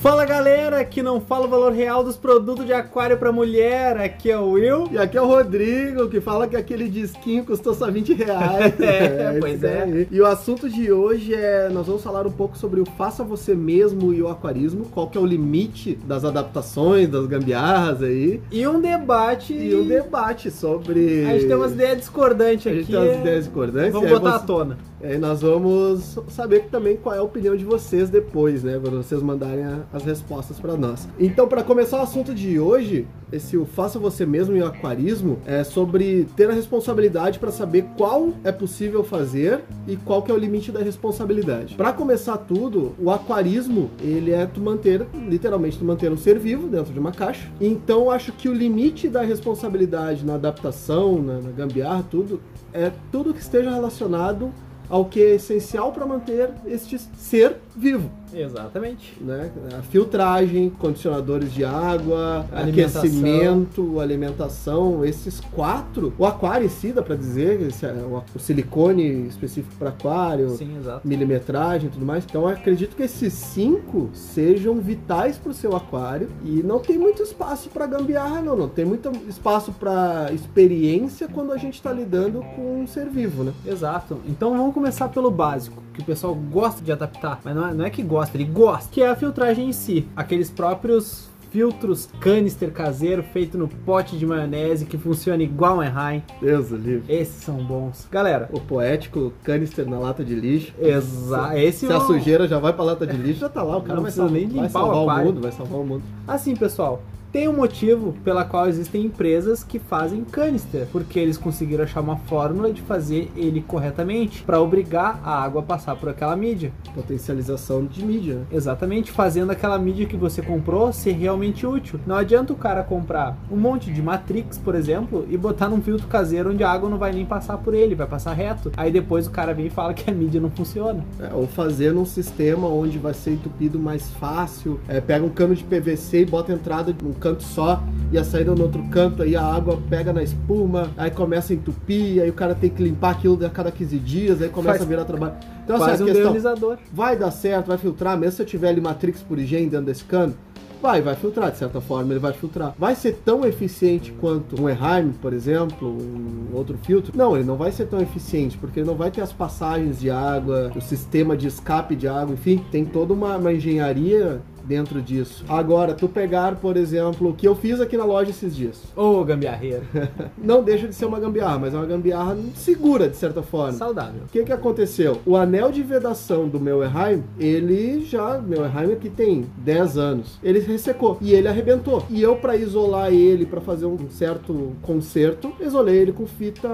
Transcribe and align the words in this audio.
Fala 0.00 0.24
galera 0.24 0.82
que 0.82 1.02
não 1.02 1.20
fala 1.20 1.44
o 1.44 1.48
valor 1.50 1.74
real 1.74 2.02
dos 2.02 2.16
produtos 2.16 2.64
de 2.64 2.72
aquário 2.72 3.18
para 3.18 3.30
mulher, 3.30 3.98
aqui 3.98 4.30
é 4.30 4.38
o 4.38 4.52
Will. 4.52 4.88
E 4.90 4.96
aqui 4.96 5.18
é 5.18 5.20
o 5.20 5.26
Rodrigo, 5.26 6.08
que 6.08 6.22
fala 6.22 6.48
que 6.48 6.56
aquele 6.56 6.88
disquinho 6.88 7.44
custou 7.44 7.74
só 7.74 7.90
20 7.90 8.14
reais. 8.14 8.72
é, 8.80 9.36
pois 9.38 9.62
é. 9.62 10.06
E 10.10 10.18
o 10.18 10.24
assunto 10.24 10.70
de 10.70 10.90
hoje 10.90 11.34
é, 11.34 11.68
nós 11.68 11.86
vamos 11.86 12.02
falar 12.02 12.26
um 12.26 12.32
pouco 12.32 12.56
sobre 12.56 12.80
o 12.80 12.86
faça 12.96 13.22
você 13.22 13.54
mesmo 13.54 14.14
e 14.14 14.22
o 14.22 14.28
aquarismo, 14.28 14.86
qual 14.86 15.06
que 15.06 15.18
é 15.18 15.20
o 15.20 15.26
limite 15.26 15.98
das 16.06 16.24
adaptações, 16.24 17.06
das 17.06 17.26
gambiarras 17.26 18.02
aí. 18.02 18.40
E 18.50 18.66
um 18.66 18.80
debate... 18.80 19.52
E 19.52 19.74
um 19.74 19.86
debate 19.86 20.50
sobre... 20.50 21.26
A 21.26 21.32
gente 21.34 21.46
tem 21.46 21.56
umas 21.56 21.72
ideias 21.72 21.98
discordantes 21.98 22.66
aqui. 22.66 22.70
A 22.70 22.80
gente 22.80 22.90
tem 22.90 22.96
umas 22.96 23.18
ideias 23.18 23.44
discordantes. 23.44 23.92
Vamos 23.92 24.08
botar 24.08 24.30
você... 24.30 24.36
à 24.36 24.46
tona. 24.46 24.89
E 25.02 25.16
nós 25.16 25.40
vamos 25.40 26.18
saber 26.28 26.66
também 26.70 26.96
qual 26.96 27.14
é 27.14 27.18
a 27.18 27.22
opinião 27.22 27.56
de 27.56 27.64
vocês 27.64 28.10
depois, 28.10 28.62
né? 28.62 28.78
Para 28.78 28.90
vocês 28.90 29.22
mandarem 29.22 29.64
as 29.92 30.04
respostas 30.04 30.60
para 30.60 30.76
nós. 30.76 31.08
Então, 31.18 31.48
para 31.48 31.62
começar 31.62 31.98
o 31.98 32.02
assunto 32.02 32.34
de 32.34 32.60
hoje, 32.60 33.06
esse 33.32 33.56
o 33.56 33.64
Faça 33.64 33.98
Você 33.98 34.26
Mesmo 34.26 34.56
e 34.56 34.60
o 34.60 34.66
Aquarismo 34.66 35.38
é 35.46 35.64
sobre 35.64 36.26
ter 36.36 36.50
a 36.50 36.52
responsabilidade 36.52 37.38
para 37.38 37.50
saber 37.50 37.86
qual 37.96 38.34
é 38.44 38.52
possível 38.52 39.02
fazer 39.02 39.60
e 39.86 39.96
qual 39.96 40.22
que 40.22 40.30
é 40.30 40.34
o 40.34 40.38
limite 40.38 40.70
da 40.70 40.80
responsabilidade. 40.80 41.76
Para 41.76 41.92
começar 41.92 42.36
tudo, 42.36 42.94
o 42.98 43.10
aquarismo, 43.10 43.90
ele 44.00 44.32
é 44.32 44.44
tu 44.46 44.60
manter, 44.60 45.06
literalmente, 45.14 45.78
tu 45.78 45.84
manter 45.84 46.12
um 46.12 46.16
ser 46.16 46.38
vivo 46.38 46.66
dentro 46.68 46.92
de 46.92 46.98
uma 46.98 47.12
caixa. 47.12 47.48
Então, 47.60 48.10
acho 48.10 48.32
que 48.32 48.48
o 48.48 48.54
limite 48.54 49.08
da 49.08 49.22
responsabilidade 49.22 50.26
na 50.26 50.34
adaptação, 50.34 51.22
na, 51.22 51.38
na 51.38 51.50
gambiarra, 51.50 52.04
tudo, 52.10 52.40
é 52.72 52.92
tudo 53.10 53.32
que 53.32 53.40
esteja 53.40 53.70
relacionado 53.70 54.52
ao 54.90 55.04
que 55.04 55.22
é 55.22 55.34
essencial 55.36 55.92
para 55.92 56.04
manter 56.04 56.50
este 56.66 56.98
ser 57.16 57.56
vivo. 57.76 58.10
Exatamente. 58.32 59.16
Né? 59.20 59.50
A 59.78 59.82
filtragem, 59.82 60.70
condicionadores 60.70 61.52
de 61.52 61.64
água, 61.64 62.46
alimentação. 62.52 63.00
aquecimento, 63.00 64.00
alimentação, 64.00 65.04
esses 65.04 65.40
quatro. 65.40 66.12
O 66.18 66.24
aquário 66.24 66.66
em 66.66 66.68
si, 66.68 66.92
dá 66.92 67.02
para 67.02 67.16
dizer, 67.16 67.60
esse, 67.62 67.86
é 67.86 67.92
o, 67.92 68.22
o 68.34 68.38
silicone 68.38 69.26
específico 69.26 69.74
para 69.78 69.90
aquário, 69.90 70.50
Sim, 70.50 70.78
milimetragem 71.04 71.88
e 71.88 71.92
tudo 71.92 72.06
mais. 72.06 72.24
Então 72.24 72.46
acredito 72.46 72.94
que 72.96 73.02
esses 73.02 73.32
cinco 73.32 74.10
sejam 74.12 74.76
vitais 74.80 75.38
para 75.38 75.50
o 75.50 75.54
seu 75.54 75.74
aquário 75.74 76.28
e 76.44 76.62
não 76.62 76.78
tem 76.78 76.98
muito 76.98 77.22
espaço 77.22 77.68
para 77.68 77.86
gambiarra, 77.86 78.40
não. 78.42 78.56
Não 78.56 78.68
tem 78.68 78.84
muito 78.84 79.10
espaço 79.28 79.72
para 79.72 80.30
experiência 80.32 81.28
quando 81.28 81.52
a 81.52 81.56
gente 81.56 81.74
está 81.74 81.92
lidando 81.92 82.42
com 82.54 82.82
um 82.82 82.86
ser 82.86 83.08
vivo, 83.08 83.42
né? 83.42 83.52
Exato. 83.66 84.18
Então 84.26 84.56
vamos 84.56 84.74
começar 84.74 85.08
pelo 85.08 85.30
básico, 85.30 85.82
que 85.94 86.00
o 86.00 86.04
pessoal 86.04 86.34
gosta 86.34 86.82
de 86.82 86.92
adaptar, 86.92 87.40
mas 87.44 87.54
não 87.54 87.59
é, 87.68 87.74
não 87.74 87.84
é 87.84 87.90
que 87.90 88.02
gosta, 88.02 88.36
ele 88.36 88.44
gosta, 88.44 88.88
que 88.90 89.02
é 89.02 89.08
a 89.08 89.16
filtragem 89.16 89.68
em 89.68 89.72
si. 89.72 90.06
Aqueles 90.16 90.50
próprios 90.50 91.30
filtros 91.50 92.08
canister 92.20 92.70
caseiro 92.70 93.22
feito 93.22 93.58
no 93.58 93.68
pote 93.68 94.16
de 94.16 94.24
maionese 94.24 94.86
que 94.86 94.96
funciona 94.96 95.42
igual 95.42 95.78
um 95.78 95.82
Erraim. 95.82 96.22
Deus 96.40 96.70
livre. 96.70 97.02
Esses 97.08 97.42
são 97.42 97.56
bons. 97.56 98.06
Galera, 98.10 98.48
o 98.52 98.60
poético 98.60 99.32
canister 99.42 99.88
na 99.88 99.98
lata 99.98 100.24
de 100.24 100.34
lixo. 100.34 100.72
Exato. 100.78 101.56
Esse 101.56 101.86
Se 101.86 101.92
a 101.92 102.00
sujeira 102.00 102.46
já 102.46 102.58
vai 102.58 102.72
pra 102.72 102.84
lata 102.84 103.06
de 103.06 103.16
lixo, 103.16 103.40
já 103.40 103.48
tá 103.48 103.62
lá, 103.62 103.76
o 103.76 103.82
cara 103.82 103.96
não 103.96 104.02
vai, 104.02 104.12
salvar, 104.12 104.32
nem 104.32 104.48
vai 104.48 104.68
salvar 104.68 104.96
o, 104.96 105.06
o 105.06 105.24
mundo, 105.24 105.40
vai 105.40 105.52
salvar 105.52 105.80
o 105.80 105.84
mundo. 105.84 106.02
Assim, 106.26 106.54
pessoal, 106.54 107.02
tem 107.32 107.48
um 107.48 107.52
motivo 107.52 108.14
pela 108.24 108.44
qual 108.44 108.68
existem 108.68 109.04
empresas 109.04 109.62
que 109.62 109.78
fazem 109.78 110.24
canister, 110.24 110.86
porque 110.90 111.18
eles 111.18 111.38
conseguiram 111.38 111.84
achar 111.84 112.00
uma 112.00 112.16
fórmula 112.16 112.72
de 112.72 112.82
fazer 112.82 113.30
ele 113.36 113.60
corretamente 113.60 114.42
para 114.42 114.60
obrigar 114.60 115.20
a 115.24 115.42
água 115.42 115.60
a 115.60 115.64
passar 115.64 115.94
por 115.96 116.08
aquela 116.08 116.36
mídia. 116.36 116.72
Potencialização 116.94 117.84
de 117.84 118.04
mídia. 118.04 118.34
Né? 118.34 118.46
Exatamente, 118.52 119.12
fazendo 119.12 119.50
aquela 119.50 119.78
mídia 119.78 120.06
que 120.06 120.16
você 120.16 120.42
comprou 120.42 120.92
ser 120.92 121.12
realmente 121.12 121.66
útil. 121.66 122.00
Não 122.06 122.16
adianta 122.16 122.52
o 122.52 122.56
cara 122.56 122.82
comprar 122.82 123.38
um 123.50 123.56
monte 123.56 123.92
de 123.92 124.02
Matrix, 124.02 124.58
por 124.58 124.74
exemplo, 124.74 125.26
e 125.30 125.36
botar 125.36 125.68
num 125.68 125.80
filtro 125.80 126.08
caseiro 126.08 126.50
onde 126.50 126.64
a 126.64 126.70
água 126.70 126.90
não 126.90 126.98
vai 126.98 127.12
nem 127.12 127.24
passar 127.24 127.58
por 127.58 127.74
ele, 127.74 127.94
vai 127.94 128.06
passar 128.06 128.32
reto. 128.32 128.72
Aí 128.76 128.90
depois 128.90 129.26
o 129.26 129.30
cara 129.30 129.54
vem 129.54 129.66
e 129.66 129.70
fala 129.70 129.94
que 129.94 130.10
a 130.10 130.14
mídia 130.14 130.40
não 130.40 130.50
funciona. 130.50 131.04
É, 131.20 131.32
ou 131.32 131.46
fazer 131.46 131.92
num 131.92 132.04
sistema 132.04 132.66
onde 132.66 132.98
vai 132.98 133.14
ser 133.14 133.32
entupido 133.32 133.78
mais 133.78 134.10
fácil. 134.12 134.80
É, 134.88 135.00
pega 135.00 135.24
um 135.24 135.30
cano 135.30 135.54
de 135.54 135.62
PVC 135.62 136.22
e 136.22 136.26
bota 136.26 136.52
a 136.52 136.54
entrada 136.56 136.94
num 137.02 137.12
canto 137.20 137.42
só 137.42 137.82
e 138.10 138.18
a 138.18 138.24
saída 138.24 138.52
no 138.54 138.62
outro 138.62 138.82
canto, 138.88 139.22
aí 139.22 139.36
a 139.36 139.44
água 139.44 139.78
pega 139.88 140.12
na 140.12 140.22
espuma, 140.22 140.90
aí 140.96 141.10
começa 141.10 141.52
a 141.52 141.56
entupir, 141.56 142.20
aí 142.20 142.28
o 142.28 142.32
cara 142.32 142.54
tem 142.54 142.68
que 142.68 142.82
limpar 142.82 143.10
aquilo 143.10 143.44
a 143.46 143.50
cada 143.50 143.70
15 143.70 143.98
dias, 143.98 144.42
aí 144.42 144.48
começa 144.48 144.78
Faz 144.78 144.82
a 144.82 144.88
virar 144.88 145.04
trabalho. 145.04 145.34
Então, 145.62 145.76
assim, 145.76 146.02
a 146.02 146.06
questão, 146.06 146.72
um 146.72 146.76
vai 146.92 147.16
dar 147.16 147.30
certo, 147.30 147.68
vai 147.68 147.78
filtrar, 147.78 148.18
mesmo 148.18 148.32
se 148.32 148.42
eu 148.42 148.46
tiver 148.46 148.70
ali 148.70 148.80
Matrix 148.80 149.22
por 149.22 149.38
higiene 149.38 149.68
dentro 149.68 149.86
desse 149.86 150.02
cano, 150.02 150.34
Vai, 150.82 151.02
vai 151.02 151.14
filtrar, 151.14 151.50
de 151.50 151.58
certa 151.58 151.78
forma, 151.78 152.10
ele 152.12 152.18
vai 152.18 152.32
filtrar. 152.32 152.74
Vai 152.78 152.94
ser 152.94 153.20
tão 153.22 153.44
eficiente 153.44 154.12
quanto 154.18 154.60
um 154.60 154.66
Eheim, 154.66 155.12
por 155.20 155.34
exemplo, 155.34 155.86
um 155.86 156.56
outro 156.56 156.78
filtro? 156.78 157.12
Não, 157.14 157.36
ele 157.36 157.44
não 157.44 157.56
vai 157.56 157.70
ser 157.70 157.86
tão 157.86 158.00
eficiente, 158.00 158.56
porque 158.56 158.80
ele 158.80 158.86
não 158.86 158.94
vai 158.94 159.10
ter 159.10 159.20
as 159.20 159.30
passagens 159.30 160.00
de 160.00 160.10
água, 160.10 160.72
o 160.74 160.80
sistema 160.80 161.36
de 161.36 161.46
escape 161.46 161.94
de 161.94 162.08
água, 162.08 162.32
enfim, 162.32 162.64
tem 162.70 162.86
toda 162.86 163.12
uma, 163.12 163.36
uma 163.36 163.52
engenharia 163.52 164.40
dentro 164.64 165.00
disso. 165.00 165.44
Agora, 165.48 165.94
tu 165.94 166.08
pegar, 166.08 166.56
por 166.56 166.76
exemplo, 166.76 167.30
o 167.30 167.34
que 167.34 167.46
eu 167.46 167.54
fiz 167.54 167.80
aqui 167.80 167.96
na 167.96 168.04
loja 168.04 168.30
esses 168.30 168.54
dias. 168.54 168.82
Ô, 168.96 169.20
oh, 169.20 169.24
gambiarreiro. 169.24 169.82
Não 170.38 170.62
deixa 170.62 170.86
de 170.88 170.94
ser 170.94 171.06
uma 171.06 171.20
gambiarra, 171.20 171.58
mas 171.58 171.74
é 171.74 171.76
uma 171.76 171.86
gambiarra 171.86 172.36
segura, 172.54 173.08
de 173.08 173.16
certa 173.16 173.42
forma. 173.42 173.72
Saudável. 173.72 174.22
O 174.24 174.28
que 174.28 174.44
que 174.44 174.52
aconteceu? 174.52 175.18
O 175.26 175.36
anel 175.36 175.70
de 175.70 175.82
vedação 175.82 176.48
do 176.48 176.60
meu 176.60 176.82
Erheim, 176.82 177.22
ele 177.38 178.04
já, 178.04 178.38
meu 178.38 178.64
Erheim 178.64 178.92
aqui 178.92 179.08
tem 179.08 179.46
10 179.58 179.98
anos, 179.98 180.38
ele 180.42 180.60
ressecou 180.60 181.18
e 181.20 181.32
ele 181.32 181.48
arrebentou. 181.48 182.04
E 182.08 182.22
eu, 182.22 182.36
para 182.36 182.56
isolar 182.56 183.12
ele, 183.12 183.46
para 183.46 183.60
fazer 183.60 183.86
um 183.86 184.08
certo 184.10 184.72
conserto, 184.82 185.52
isolei 185.60 185.96
ele 185.96 186.12
com 186.12 186.26
fita 186.26 186.68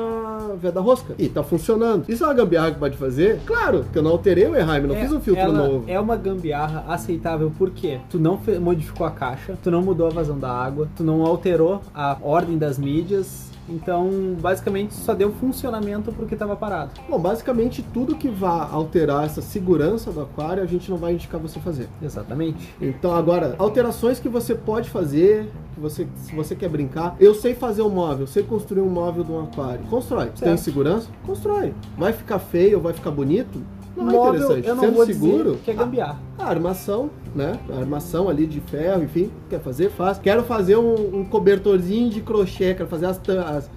veda 0.61 0.81
rosca. 0.81 1.15
E 1.19 1.29
tá 1.29 1.43
funcionando. 1.43 2.05
Isso 2.09 2.25
é 2.25 2.27
uma 2.27 2.35
gambiarra 2.35 2.73
que 2.73 2.79
pode 2.79 2.97
fazer? 2.97 3.41
Claro, 3.47 3.85
que 3.93 3.99
eu 3.99 4.03
não 4.03 4.13
alterei 4.13 4.47
o 4.47 4.55
Erheim, 4.55 4.87
não 4.87 4.95
é, 4.95 5.01
fiz 5.01 5.13
um 5.13 5.21
filtro 5.21 5.53
novo. 5.53 5.85
É 5.87 5.99
uma 5.99 6.17
gambiarra 6.17 6.85
aceitável 6.89 7.53
porque 7.57 7.76
quê? 7.77 8.01
Tu 8.11 8.19
não 8.19 8.41
modificou 8.61 9.07
a 9.07 9.11
caixa, 9.11 9.57
tu 9.63 9.71
não 9.71 9.83
mudou 9.83 10.07
a 10.07 10.11
vazão 10.11 10.39
da 10.39 10.51
água, 10.51 10.89
tu 10.97 11.05
não 11.05 11.25
alterou 11.25 11.81
a 11.95 12.17
ordem 12.23 12.59
das 12.59 12.79
mídias, 12.79 13.47
então, 13.69 14.37
basicamente, 14.41 14.95
só 14.95 15.13
deu 15.13 15.33
funcionamento 15.33 16.13
porque 16.13 16.35
estava 16.35 16.55
parado. 16.55 16.93
Bom, 17.09 17.19
basicamente, 17.19 17.83
tudo 17.93 18.15
que 18.15 18.29
vá 18.29 18.69
alterar 18.71 19.25
essa 19.25 19.43
segurança 19.43 20.13
do 20.13 20.21
aquário, 20.21 20.63
a 20.63 20.67
gente 20.67 20.91
não 20.91 20.97
vai 20.97 21.15
indicar 21.15 21.41
você 21.41 21.59
fazer. 21.59 21.89
Exatamente. 22.01 22.75
Então, 22.81 23.15
agora, 23.15 23.57
alterações 23.59 24.21
que 24.21 24.29
você 24.29 24.55
pode 24.55 24.89
fazer, 24.89 25.51
que 25.75 25.81
você, 25.81 26.07
se 26.17 26.35
você 26.35 26.55
quer 26.55 26.69
brincar. 26.69 27.17
Eu 27.19 27.35
sei 27.35 27.55
fazer 27.55 27.83
um 27.83 27.91
móvel, 27.91 28.27
sei 28.27 28.43
construir 28.43 28.83
um 28.83 28.89
móvel 28.89 29.25
de 29.25 29.33
um 29.33 29.43
aquário. 29.43 29.85
Constrói. 29.87 30.27
Certo. 30.27 30.45
Tem 30.45 30.57
segurança? 30.57 31.09
Constrói. 31.25 31.75
Vai 31.99 32.13
ficar 32.13 32.39
feio 32.39 32.81
vai 32.81 32.93
ficar 32.93 33.11
bonito? 33.11 33.61
Não 33.97 34.11
é 34.11 34.29
interessante. 34.29 34.69
Eu 34.69 34.75
não 34.75 34.83
Sendo 34.85 34.95
vou 34.95 35.07
seguro, 35.07 35.59
que 35.65 35.71
é 35.71 35.75
gambiarra. 35.75 36.19
A, 36.39 36.45
a, 36.45 36.49
armação, 36.49 37.11
né? 37.35 37.59
A 37.73 37.79
armação 37.79 38.29
ali 38.29 38.47
de 38.47 38.61
ferro, 38.61 39.03
enfim, 39.03 39.31
quer 39.49 39.61
fazer, 39.61 39.91
faz. 39.91 40.19
Quero 40.19 40.45
fazer 40.45 40.77
um, 40.77 41.21
um 41.21 41.25
cobertorzinho 41.25 42.11
de 42.11 42.21
crochê, 42.21 42.75
quero 42.75 42.89
fazer 42.89 43.07
as, 43.07 43.21
as 43.29 43.71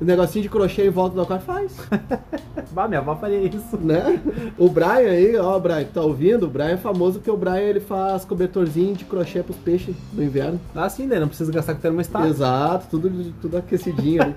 o 0.00 0.04
negocinho 0.04 0.42
de 0.42 0.48
crochê 0.48 0.86
em 0.86 0.90
volta 0.90 1.14
do 1.14 1.22
aquário, 1.22 1.44
faz. 1.44 1.74
bah, 2.72 2.88
minha 2.88 3.00
avó 3.00 3.16
faria 3.16 3.40
isso. 3.40 3.76
Né? 3.76 4.20
O 4.58 4.68
Brian 4.68 5.10
aí, 5.10 5.36
ó, 5.36 5.58
Brian, 5.58 5.84
tá 5.84 6.00
ouvindo? 6.00 6.46
O 6.46 6.48
Brian 6.48 6.70
é 6.72 6.76
famoso 6.76 7.14
porque 7.14 7.30
o 7.30 7.36
Brian 7.36 7.60
ele 7.60 7.80
faz 7.80 8.24
cobertorzinho 8.24 8.94
de 8.94 9.04
crochê 9.04 9.42
pros 9.42 9.56
peixes 9.58 9.94
no 10.12 10.22
inverno. 10.22 10.60
Ah, 10.74 10.88
sim, 10.88 11.06
né? 11.06 11.18
Não 11.18 11.28
precisa 11.28 11.52
gastar 11.52 11.74
com 11.74 11.80
termostato. 11.80 12.26
Exato, 12.26 12.86
tudo, 12.90 13.32
tudo 13.40 13.56
aquecidinho 13.56 14.22
ali. 14.22 14.34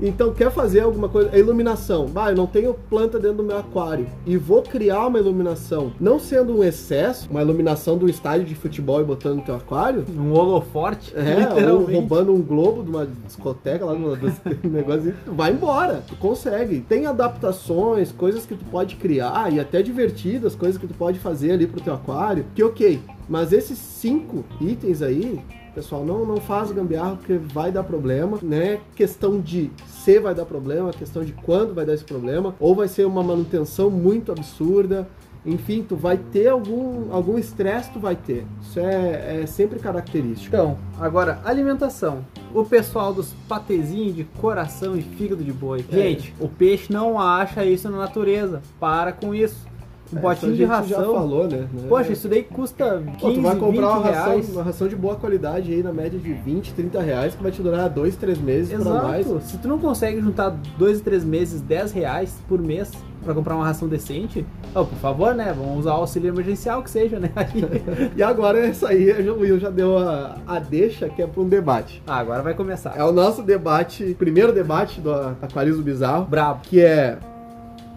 Então, 0.00 0.32
quer 0.32 0.50
fazer 0.50 0.80
alguma 0.80 1.08
coisa? 1.08 1.30
A 1.32 1.38
iluminação. 1.38 2.06
Bah, 2.06 2.30
eu 2.30 2.36
não 2.36 2.46
tenho 2.46 2.74
planta 2.88 3.18
dentro 3.18 3.38
do 3.38 3.42
meu 3.44 3.58
aquário 3.58 4.06
e 4.26 4.36
vou 4.36 4.62
criar 4.62 5.06
uma 5.06 5.18
iluminação, 5.18 5.92
não 6.00 6.18
sendo 6.18 6.58
um 6.58 6.64
excesso, 6.64 7.28
uma 7.30 7.42
iluminação 7.42 7.96
do 7.96 8.08
estádio 8.08 8.46
de 8.46 8.54
futebol 8.54 9.00
e 9.00 9.04
botando 9.04 9.36
no 9.36 9.42
teu 9.42 9.56
aquário. 9.56 10.04
Um 10.16 10.32
holoforte, 10.32 11.12
é, 11.16 11.72
ou 11.72 11.84
roubando 11.84 12.32
um 12.32 12.40
globo 12.40 12.82
de 12.82 12.90
uma 12.90 13.06
discoteca 13.26 13.84
lá 13.84 13.94
no 13.94 14.16
negócio 14.64 15.14
vai 15.26 15.52
embora. 15.52 16.02
Tu 16.06 16.16
consegue. 16.16 16.80
Tem 16.80 17.06
adaptações, 17.06 17.67
coisas 18.16 18.46
que 18.46 18.54
tu 18.54 18.64
pode 18.66 18.96
criar 18.96 19.52
e 19.52 19.60
até 19.60 19.82
divertidas, 19.82 20.54
coisas 20.54 20.80
que 20.80 20.86
tu 20.86 20.94
pode 20.94 21.18
fazer 21.18 21.52
ali 21.52 21.66
pro 21.66 21.80
teu 21.80 21.94
aquário. 21.94 22.46
Que 22.54 22.62
ok. 22.62 23.00
Mas 23.28 23.52
esses 23.52 23.78
cinco 23.78 24.44
itens 24.60 25.02
aí, 25.02 25.40
pessoal, 25.74 26.04
não, 26.04 26.24
não 26.24 26.38
faz 26.38 26.72
gambiarra 26.72 27.16
porque 27.16 27.34
vai 27.34 27.70
dar 27.70 27.84
problema, 27.84 28.38
né? 28.42 28.80
Questão 28.96 29.40
de 29.40 29.70
se 29.86 30.18
vai 30.18 30.34
dar 30.34 30.46
problema, 30.46 30.90
questão 30.90 31.24
de 31.24 31.32
quando 31.32 31.74
vai 31.74 31.84
dar 31.84 31.94
esse 31.94 32.04
problema, 32.04 32.54
ou 32.58 32.74
vai 32.74 32.88
ser 32.88 33.06
uma 33.06 33.22
manutenção 33.22 33.90
muito 33.90 34.32
absurda. 34.32 35.06
Enfim, 35.48 35.84
tu 35.88 35.96
vai 35.96 36.16
ter 36.16 36.48
algum 36.48 37.12
algum 37.12 37.38
estresse, 37.38 37.90
tu 37.90 37.98
vai 37.98 38.14
ter. 38.16 38.46
Isso 38.62 38.78
é, 38.80 39.42
é 39.42 39.46
sempre 39.46 39.78
característico. 39.78 40.54
Então, 40.54 40.76
agora, 41.00 41.40
alimentação. 41.44 42.24
O 42.54 42.64
pessoal 42.64 43.12
dos 43.12 43.32
patezinhos 43.48 44.14
de 44.14 44.24
coração 44.24 44.96
e 44.96 45.02
fígado 45.02 45.42
de 45.42 45.52
boi. 45.52 45.84
É. 45.90 45.94
Gente, 45.94 46.34
o 46.40 46.48
peixe 46.48 46.92
não 46.92 47.20
acha 47.20 47.64
isso 47.64 47.88
na 47.90 47.98
natureza. 47.98 48.60
Para 48.78 49.12
com 49.12 49.34
isso. 49.34 49.66
Um 50.10 50.16
É, 50.16 50.20
potinho 50.22 50.54
de 50.56 50.64
ração. 50.64 50.88
já 50.88 50.96
falou, 51.04 51.46
né? 51.46 51.68
Poxa, 51.86 52.12
isso 52.12 52.28
daí 52.28 52.42
custa 52.42 53.02
15, 53.18 53.18
Pô, 53.20 53.30
tu 53.30 53.42
vai 53.42 53.52
20 53.54 53.60
comprar 53.60 53.86
uma 53.90 54.00
ração, 54.06 54.24
reais. 54.30 54.48
uma 54.54 54.62
ração 54.62 54.88
de 54.88 54.96
boa 54.96 55.16
qualidade 55.16 55.70
aí 55.70 55.82
na 55.82 55.92
média 55.92 56.18
de 56.18 56.32
20, 56.32 56.72
30 56.72 57.02
reais 57.02 57.34
que 57.34 57.42
vai 57.42 57.52
te 57.52 57.60
durar 57.60 57.90
2, 57.90 58.16
3 58.16 58.38
meses 58.38 58.72
pra 58.82 59.02
mais. 59.02 59.26
Exato. 59.26 59.44
Se 59.44 59.58
tu 59.58 59.68
não 59.68 59.78
consegue 59.78 60.18
juntar 60.22 60.48
dois, 60.78 61.02
três 61.02 61.22
meses, 61.24 61.60
10 61.60 61.92
reais 61.92 62.38
por 62.48 62.58
mês 62.58 62.90
pra 63.28 63.34
comprar 63.34 63.56
uma 63.56 63.66
ração 63.66 63.86
decente, 63.86 64.46
ó, 64.74 64.82
por 64.84 64.96
favor, 65.00 65.34
né? 65.34 65.54
Vamos 65.54 65.80
usar 65.80 65.90
o 65.90 65.96
auxílio 65.98 66.30
emergencial 66.30 66.82
que 66.82 66.90
seja, 66.90 67.20
né? 67.20 67.30
E 68.16 68.22
agora 68.22 68.58
essa 68.58 68.88
aí, 68.88 69.10
o 69.28 69.40
Will 69.40 69.58
já 69.58 69.68
deu 69.68 69.98
a, 69.98 70.38
a 70.46 70.58
deixa 70.58 71.10
que 71.10 71.20
é 71.20 71.26
pra 71.26 71.42
um 71.42 71.48
debate. 71.48 72.02
ah, 72.06 72.16
agora 72.18 72.42
vai 72.42 72.54
começar. 72.54 72.94
É 72.96 73.04
o 73.04 73.12
nosso 73.12 73.42
debate, 73.42 74.16
primeiro 74.18 74.50
debate 74.50 74.98
do 74.98 75.12
Aquarismo 75.12 75.82
Bizarro, 75.82 76.24
Brabo. 76.24 76.60
que 76.62 76.80
é: 76.80 77.18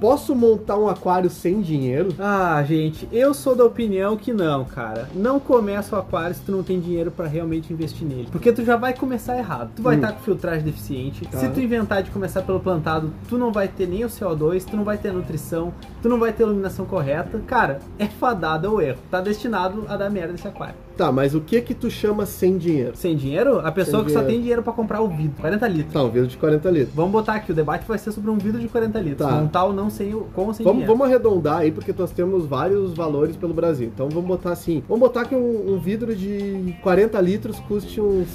posso 0.02 0.36
montar 0.36 0.78
um 0.78 0.88
aquário 0.90 1.30
sem 1.30 1.62
dinheiro? 1.62 2.10
Ah, 2.18 2.62
gente, 2.68 3.08
eu 3.14 3.36
sou 3.36 3.56
da 3.56 3.64
opinião 3.64 4.18
que 4.18 4.34
não, 4.34 4.66
cara. 4.66 5.08
Não 5.14 5.40
começa 5.40 5.96
o 5.96 6.00
aquário 6.00 6.36
se 6.36 6.42
tu 6.42 6.52
não 6.52 6.64
tem 6.64 6.80
dinheiro 6.80 7.12
pra 7.12 7.28
realmente 7.28 7.72
investir 7.72 8.08
nele. 8.08 8.28
Porque 8.32 8.52
tu 8.52 8.66
já 8.66 8.76
vai 8.76 8.96
começar 8.96 9.38
errado. 9.38 9.70
Tu 9.76 9.82
vai 9.84 9.96
Hum. 9.96 10.00
estar 10.00 10.14
com 10.14 10.20
filtragem 10.22 10.64
deficiente. 10.64 11.24
Tá. 11.28 11.38
Se 11.38 11.48
tu 11.50 11.60
inventar 11.62 12.02
de 12.02 12.10
começar 12.10 12.42
pelo 12.42 12.60
plantado, 12.60 13.14
tu 13.30 13.38
não 13.38 13.52
vai 13.52 13.68
ter 13.68 13.88
nem 13.88 14.04
o 14.04 14.10
CO2, 14.10 14.66
tu 14.66 14.76
não 14.76 14.84
vai 14.84 14.98
ter 14.98 15.14
nutrição, 15.14 15.72
tu 16.02 16.10
não 16.10 16.18
vai 16.20 16.34
ter 16.34 16.42
iluminação 16.44 16.84
correta. 16.86 17.40
Cara, 17.46 17.80
é 18.00 18.08
fadado 18.08 18.68
ao 18.68 18.82
erro. 18.82 18.98
Tá 19.12 19.22
destinado 19.22 19.86
a 19.88 19.96
dar 19.96 20.10
merda 20.10 20.34
esse 20.34 20.48
aquário. 20.48 20.74
Tá, 20.98 21.12
mas 21.12 21.34
o 21.36 21.42
que 21.42 21.62
que 21.62 21.74
tu 21.74 21.90
chama 21.90 22.26
sem 22.26 22.58
dinheiro? 22.58 22.96
Sem 22.96 23.16
dinheiro, 23.16 23.60
a 23.60 23.72
pessoa 23.72 24.00
Sem 24.00 24.06
que 24.08 24.12
só 24.12 24.20
dinheiro. 24.20 24.28
tem 24.34 24.40
dinheiro 24.42 24.64
pra 24.64 24.74
comprar 24.74 25.02
o 25.02 25.08
vidro, 25.08 25.34
40 25.40 25.68
litros. 25.68 25.94
Tá, 25.94 26.04
um 26.04 26.10
vidro 26.10 26.28
de 26.28 26.38
40 26.38 26.70
litros. 26.70 26.94
Vamos 26.96 27.12
botar 27.12 27.36
aqui, 27.36 27.52
o 27.52 27.56
debate 27.56 27.86
vai 27.88 27.98
ser 27.98 28.12
sobre 28.12 28.30
um 28.32 28.38
vidro 28.38 28.60
de 28.60 28.68
40 28.68 29.00
litros. 29.00 29.28
Tá. 29.30 29.36
Montar 29.36 29.66
ou 29.66 29.74
não 29.74 29.90
sem 29.92 30.14
o, 30.16 30.22
com 30.34 30.46
ou 30.48 30.54
sem 30.54 30.64
Vamos, 30.64 30.82
dinheiro. 30.82 30.94
vamos 30.98 31.08
arredondar 31.08 31.60
aí, 31.60 31.72
porque 31.72 31.94
nós 31.98 32.12
temos 32.12 32.46
vários 32.46 32.94
valores 32.94 33.36
pelo 33.36 33.54
Brasil. 33.54 33.92
Então 33.94 34.10
vamos 34.10 34.28
botar 34.28 34.52
assim: 34.52 34.84
vamos 34.88 35.02
botar 35.08 35.26
que 35.26 35.36
um, 35.36 35.74
um 35.74 35.80
vidro 35.80 36.16
de 36.16 36.76
40 36.82 37.20
litros 37.22 37.60
custe 37.62 38.02
uns. 38.02 38.28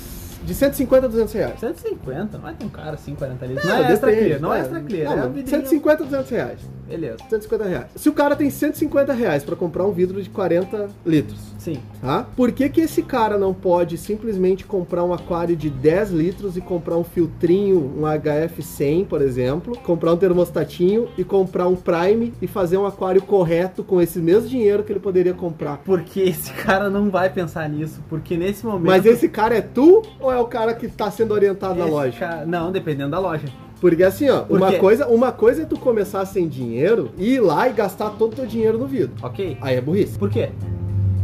de 0.44 0.54
150 0.54 1.06
a 1.06 1.08
200 1.08 1.32
reais. 1.34 1.58
150, 1.60 2.38
não 2.38 2.48
é 2.48 2.52
tão 2.52 2.68
caro 2.68 2.94
assim, 2.94 3.14
40 3.14 3.46
litros. 3.46 3.64
É, 3.64 3.68
não 3.68 3.84
é 3.84 3.92
extra 3.92 4.10
depende, 4.10 4.24
clear, 4.26 4.40
não 4.40 4.54
é 4.54 4.58
é. 4.58 4.60
extra 4.60 4.80
clear. 4.80 5.04
Não, 5.06 5.12
é 5.12 5.16
mas 5.16 5.26
um 5.26 5.32
vidrinho- 5.32 5.60
150 5.62 6.02
a 6.02 6.06
200 6.06 6.30
reais. 6.30 6.58
Beleza, 6.88 7.16
150 7.28 7.64
reais. 7.64 7.86
Se 7.96 8.08
o 8.08 8.12
cara 8.12 8.36
tem 8.36 8.48
150 8.48 9.12
reais 9.12 9.42
pra 9.42 9.56
comprar 9.56 9.84
um 9.84 9.92
vidro 9.92 10.22
de 10.22 10.30
40 10.30 10.88
litros, 11.04 11.38
sim. 11.74 11.78
tá? 12.00 12.26
Por 12.36 12.52
que 12.52 12.68
que 12.68 12.80
esse 12.80 13.02
cara 13.02 13.36
não 13.38 13.52
pode 13.52 13.96
simplesmente 13.98 14.64
comprar 14.64 15.02
um 15.04 15.12
aquário 15.12 15.56
de 15.56 15.68
10 15.68 16.10
litros 16.10 16.56
e 16.56 16.60
comprar 16.60 16.96
um 16.96 17.04
filtrinho, 17.04 17.78
um 17.96 18.02
HF100, 18.02 19.06
por 19.06 19.20
exemplo, 19.20 19.76
comprar 19.78 20.12
um 20.12 20.16
termostatinho 20.16 21.08
e 21.18 21.24
comprar 21.24 21.66
um 21.68 21.76
Prime 21.76 22.32
e 22.40 22.46
fazer 22.46 22.76
um 22.76 22.86
aquário 22.86 23.20
correto 23.22 23.82
com 23.84 24.00
esse 24.00 24.18
mesmo 24.18 24.48
dinheiro 24.48 24.82
que 24.82 24.92
ele 24.92 25.00
poderia 25.00 25.34
comprar? 25.34 25.78
Porque 25.84 26.20
esse 26.20 26.52
cara 26.52 26.88
não 26.88 27.10
vai 27.10 27.28
pensar 27.30 27.68
nisso, 27.68 28.00
porque 28.08 28.36
nesse 28.36 28.64
momento... 28.64 28.86
Mas 28.86 29.04
esse 29.06 29.28
cara 29.28 29.56
é 29.56 29.60
tu 29.60 30.02
ou 30.20 30.32
é 30.32 30.38
o 30.38 30.44
cara 30.46 30.74
que 30.74 30.88
tá 30.88 31.10
sendo 31.10 31.32
orientado 31.34 31.74
na 31.74 31.84
esse 31.84 31.90
loja? 31.92 32.18
cara- 32.18 32.46
Não, 32.46 32.70
dependendo 32.70 33.10
da 33.10 33.18
loja. 33.18 33.46
Porque 33.80 34.02
assim, 34.02 34.28
ó, 34.30 34.40
Por 34.40 34.56
uma 34.58 34.70
quê? 34.72 34.78
coisa, 34.78 35.06
uma 35.06 35.32
coisa 35.32 35.62
é 35.62 35.64
tu 35.66 35.78
começar 35.78 36.24
sem 36.24 36.48
dinheiro 36.48 37.10
e 37.18 37.34
ir 37.34 37.40
lá 37.40 37.68
e 37.68 37.72
gastar 37.72 38.10
todo 38.10 38.32
o 38.32 38.36
teu 38.36 38.46
dinheiro 38.46 38.78
no 38.78 38.86
vidro. 38.86 39.12
Ok? 39.22 39.58
Aí 39.60 39.76
é 39.76 39.80
burrice. 39.80 40.18
Por 40.18 40.30
quê? 40.30 40.48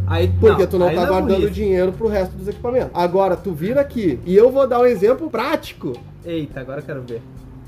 Aí, 0.07 0.31
Porque 0.41 0.67
tu 0.67 0.79
não 0.79 0.87
tá 0.87 1.03
é 1.03 1.07
guardando 1.07 1.35
burrice. 1.41 1.51
dinheiro 1.53 1.93
pro 1.93 2.09
resto 2.09 2.37
dos 2.37 2.49
equipamentos. 2.49 2.91
Agora, 2.95 3.37
tu 3.37 3.53
vira 3.53 3.81
aqui 3.81 4.19
e 4.27 4.35
eu 4.37 4.51
vou 4.51 4.67
dar 4.67 4.81
um 4.81 4.87
exemplo 4.87 5.31
prático. 5.31 5.93
Eita, 6.25 6.61
agora 6.61 6.81
eu 6.81 6.85
quero 6.85 7.03
ver. 7.03 7.23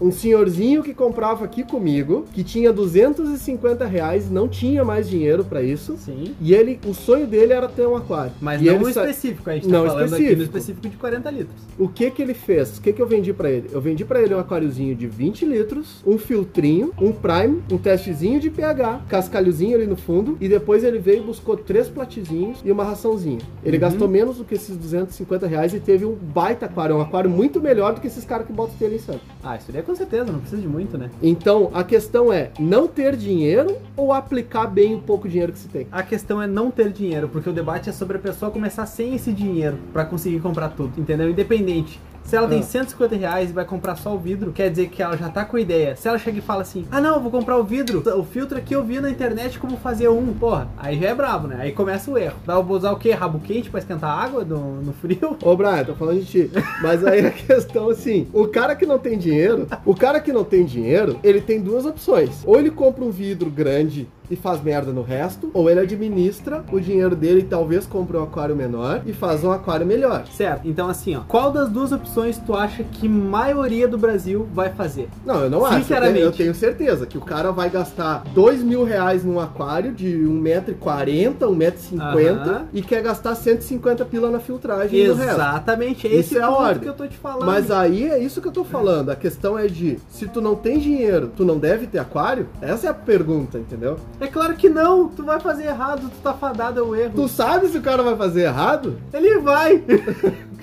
Um 0.04 0.12
senhorzinho 0.12 0.82
que 0.82 0.92
comprava 0.92 1.46
aqui 1.46 1.64
comigo, 1.64 2.26
que 2.34 2.44
tinha 2.44 2.70
250 2.70 3.86
reais, 3.86 4.30
não 4.30 4.46
tinha 4.46 4.84
mais 4.84 5.08
dinheiro 5.08 5.42
pra 5.44 5.62
isso. 5.62 5.96
Sim. 5.96 6.34
E 6.42 6.52
ele, 6.54 6.78
o 6.86 6.92
sonho 6.92 7.26
dele 7.26 7.54
era 7.54 7.66
ter 7.68 7.86
um 7.86 7.96
aquário. 7.96 8.32
Mas 8.38 8.60
e 8.60 8.66
não 8.66 8.74
ele 8.74 8.90
específico, 8.90 9.48
a 9.48 9.54
gente 9.54 9.66
tá 9.66 9.72
Não 9.72 9.86
falando 9.86 10.02
aqui 10.02 10.04
específico. 10.24 10.36
no 10.36 10.42
específico 10.44 10.88
de 10.90 10.96
40 10.98 11.30
litros. 11.30 11.62
O 11.78 11.88
que 11.88 12.10
que 12.10 12.20
ele 12.20 12.34
fez? 12.34 12.76
O 12.76 12.82
que 12.82 12.92
que 12.92 13.00
eu 13.00 13.06
vendi 13.06 13.32
pra 13.32 13.50
ele? 13.50 13.70
Eu 13.72 13.80
vendi 13.80 14.04
pra 14.04 14.20
ele 14.20 14.34
um 14.34 14.38
aquáriozinho 14.38 14.94
de 14.94 15.06
20 15.06 15.46
litros, 15.46 16.02
um 16.06 16.18
filtrinho, 16.18 16.92
um 17.00 17.10
prime, 17.10 17.62
um 17.72 17.78
testezinho 17.78 18.38
de 18.38 18.50
pH, 18.50 19.04
cascalhozinho 19.08 19.74
ali 19.74 19.86
no 19.86 19.96
fundo, 19.96 20.36
e 20.38 20.48
depois 20.50 20.84
ele 20.84 20.98
veio 20.98 21.22
e 21.22 21.26
buscou 21.26 21.56
três 21.56 21.88
platezinhos 21.88 22.58
e 22.62 22.70
uma 22.70 22.84
raçãozinha. 22.84 23.38
Ele 23.64 23.78
Uhum. 23.78 23.80
gastou 23.80 24.06
menos 24.06 24.36
do 24.36 24.44
que 24.44 24.54
esses 24.54 24.76
250 24.76 25.46
reais 25.46 25.72
e 25.72 25.80
teve 25.80 26.04
um 26.04 26.14
baita 26.14 26.66
aquário, 26.66 26.96
um 26.96 27.00
aquário 27.00 27.30
muito 27.30 27.58
melhor 27.58 27.94
do 27.94 28.02
que 28.02 28.06
esses 28.06 28.24
caras 28.26 28.46
que 28.46 28.52
botam 28.52 28.74
telha 28.78 28.94
em 28.94 28.98
Santos. 28.98 29.22
Ah, 29.44 29.56
isso 29.56 29.70
daí 29.70 29.81
é 29.81 29.85
com 29.85 29.94
certeza, 29.94 30.32
não 30.32 30.41
precisa 30.41 30.62
de 30.62 30.67
muito, 30.67 30.96
né? 30.96 31.11
Então, 31.23 31.70
a 31.75 31.85
questão 31.85 32.32
é 32.32 32.50
não 32.58 32.88
ter 32.88 33.14
dinheiro 33.14 33.76
ou 33.94 34.12
aplicar 34.12 34.67
bem 34.67 34.94
o 34.94 35.00
pouco 35.00 35.29
dinheiro 35.29 35.52
que 35.52 35.58
se 35.58 35.69
tem? 35.69 35.87
A 35.93 36.02
questão 36.02 36.41
é 36.41 36.46
não 36.46 36.70
ter 36.70 36.91
dinheiro, 36.91 37.29
porque 37.29 37.50
o 37.50 37.52
debate 37.52 37.91
é 37.91 37.93
sobre 37.93 38.17
a 38.17 38.20
pessoa 38.20 38.50
começar 38.50 38.87
sem 38.87 39.14
esse 39.14 39.32
dinheiro 39.32 39.79
pra 39.93 40.06
conseguir 40.06 40.41
comprar 40.41 40.70
tudo, 40.70 40.99
entendeu? 40.99 41.29
Independente. 41.29 42.00
Se 42.24 42.34
ela 42.36 42.48
tem 42.48 42.60
Ah. 42.60 42.62
150 42.62 43.14
reais 43.16 43.50
e 43.50 43.52
vai 43.52 43.64
comprar 43.64 43.96
só 43.96 44.14
o 44.14 44.18
vidro, 44.18 44.50
quer 44.52 44.70
dizer 44.70 44.88
que 44.88 45.02
ela 45.02 45.16
já 45.16 45.28
tá 45.28 45.44
com 45.44 45.56
a 45.56 45.60
ideia. 45.60 45.94
Se 45.94 46.08
ela 46.08 46.18
chega 46.18 46.38
e 46.38 46.40
fala 46.40 46.62
assim, 46.62 46.86
ah 46.90 47.00
não, 47.00 47.16
eu 47.16 47.20
vou 47.20 47.30
comprar 47.30 47.56
o 47.58 47.64
vidro, 47.64 48.02
o 48.18 48.24
filtro 48.24 48.56
aqui 48.58 48.74
eu 48.74 48.82
vi 48.82 48.98
na 48.98 49.10
internet 49.10 49.58
como 49.58 49.76
fazer 49.76 50.08
um, 50.08 50.32
porra, 50.32 50.68
aí 50.76 50.98
já 50.98 51.08
é 51.08 51.14
brabo, 51.14 51.48
né? 51.48 51.58
Aí 51.60 51.72
começa 51.72 52.10
o 52.10 52.16
erro. 52.18 52.36
Dá 52.46 52.58
vou 52.58 52.76
usar 52.76 52.92
o 52.92 52.96
quê? 52.96 53.10
Rabo 53.12 53.38
quente 53.40 53.68
pra 53.70 53.78
esquentar 53.78 54.10
água 54.18 54.44
no, 54.44 54.80
no 54.80 54.92
frio? 54.94 55.36
Ô, 55.42 55.54
Brian, 55.56 55.84
tô 55.84 55.94
falando 55.94 56.20
de 56.20 56.26
ti. 56.26 56.50
Mas 56.82 57.04
aí 57.04 57.26
a 57.26 57.30
questão 57.30 57.90
assim, 57.90 58.26
o 58.32 58.46
cara 58.48 58.74
que 58.74 58.86
não 58.86 58.98
tem 58.98 59.18
dinheiro, 59.18 59.66
o 59.84 59.94
cara 59.94 60.18
que 60.20 60.32
não 60.32 60.44
tem 60.44 60.64
dinheiro, 60.64 61.18
ele 61.22 61.40
tem 61.40 61.60
duas 61.60 61.84
opções. 61.84 62.42
Ou 62.46 62.58
ele 62.58 62.70
compra 62.70 63.04
um 63.04 63.10
vidro 63.10 63.50
grande 63.50 64.08
e 64.30 64.36
faz 64.36 64.62
merda 64.62 64.92
no 64.92 65.02
resto, 65.02 65.50
ou 65.52 65.68
ele 65.68 65.80
administra 65.80 66.64
o 66.72 66.80
dinheiro 66.80 67.14
dele 67.14 67.40
e 67.40 67.44
talvez 67.44 67.86
compre 67.86 68.16
um 68.16 68.22
aquário 68.22 68.56
menor 68.56 69.02
e 69.06 69.12
faz 69.12 69.44
um 69.44 69.50
aquário 69.52 69.86
melhor. 69.86 70.24
Certo, 70.32 70.66
então 70.68 70.88
assim, 70.88 71.14
ó, 71.16 71.20
qual 71.28 71.50
das 71.52 71.68
duas 71.68 71.92
opções 71.92 72.38
tu 72.38 72.54
acha 72.54 72.82
que 72.84 73.08
maioria 73.08 73.86
do 73.86 73.98
Brasil 73.98 74.46
vai 74.52 74.70
fazer? 74.70 75.08
Não, 75.24 75.40
eu 75.40 75.50
não 75.50 75.64
acho. 75.64 75.76
Eu 75.76 75.82
Sinceramente. 75.82 76.14
tenho, 76.14 76.24
eu 76.26 76.32
tenho 76.32 76.54
certeza 76.54 77.06
que 77.06 77.18
o 77.18 77.20
cara 77.20 77.50
vai 77.52 77.68
gastar 77.70 78.22
dois 78.34 78.62
mil 78.62 78.84
reais 78.84 79.24
num 79.24 79.38
aquário 79.40 79.92
de 79.92 80.08
1,40m, 80.18 81.34
1,50m 81.38 82.30
Aham. 82.30 82.64
e 82.72 82.82
quer 82.82 83.02
gastar 83.02 83.34
150 83.34 84.04
pila 84.04 84.30
na 84.30 84.40
filtragem. 84.40 84.98
Exatamente, 85.00 86.06
Isso 86.06 86.16
esse 86.16 86.38
é 86.38 86.42
a 86.42 86.48
ponto 86.48 86.60
ordem. 86.62 86.82
que 86.82 86.88
eu 86.88 86.94
tô 86.94 87.06
te 87.06 87.16
falando. 87.16 87.44
Mas 87.46 87.70
aí 87.70 88.08
é 88.08 88.18
isso 88.18 88.40
que 88.40 88.48
eu 88.48 88.52
tô 88.52 88.64
falando. 88.64 89.10
A 89.10 89.16
questão 89.16 89.58
é 89.58 89.66
de 89.66 89.98
se 90.08 90.26
tu 90.26 90.40
não 90.40 90.54
tem 90.54 90.78
dinheiro, 90.78 91.30
tu 91.36 91.44
não 91.44 91.58
deve 91.58 91.86
ter 91.86 91.98
aquário? 91.98 92.48
Essa 92.60 92.86
é 92.86 92.90
a 92.90 92.94
pergunta, 92.94 93.58
entendeu? 93.58 93.96
É 94.20 94.26
claro 94.26 94.55
que 94.55 94.69
não, 94.69 95.08
tu 95.08 95.24
vai 95.24 95.41
fazer 95.41 95.65
errado, 95.65 96.03
tu 96.08 96.22
tá 96.22 96.32
fadado 96.32 96.81
ao 96.81 96.94
erro. 96.94 97.12
Tu 97.15 97.29
sabe 97.29 97.69
se 97.69 97.79
o 97.79 97.82
cara 97.82 98.03
vai 98.03 98.17
fazer 98.17 98.43
errado? 98.43 98.96
Ele 99.12 99.38
vai. 99.41 99.82